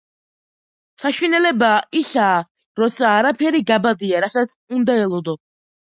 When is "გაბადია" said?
3.73-4.23